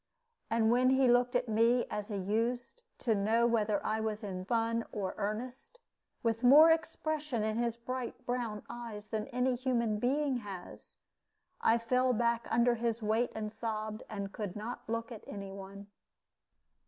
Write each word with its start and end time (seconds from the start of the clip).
And 0.49 0.71
when 0.71 0.89
he 0.89 1.07
looked 1.07 1.35
at 1.35 1.47
me 1.47 1.85
as 1.91 2.07
he 2.07 2.15
used, 2.15 2.81
to 2.97 3.13
know 3.13 3.45
whether 3.45 3.85
I 3.85 3.99
was 3.99 4.23
in 4.23 4.45
fun 4.45 4.83
or 4.91 5.13
earnest, 5.15 5.79
with 6.23 6.41
more 6.43 6.71
expression 6.71 7.43
in 7.43 7.57
his 7.59 7.77
bright 7.77 8.25
brown 8.25 8.63
eyes 8.67 9.09
than 9.09 9.27
any 9.27 9.53
human 9.55 9.99
being 9.99 10.37
has, 10.37 10.97
I 11.61 11.77
fell 11.77 12.13
back 12.13 12.47
under 12.49 12.73
his 12.73 13.03
weight 13.03 13.31
and 13.35 13.51
sobbed, 13.51 14.01
and 14.09 14.33
could 14.33 14.55
not 14.55 14.89
look 14.89 15.11
at 15.11 15.23
any 15.27 15.51
one. 15.51 15.85